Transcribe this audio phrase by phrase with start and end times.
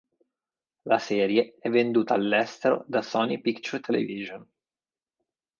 [0.87, 4.43] La serie è venduta all'estero da Sony Pictures Television.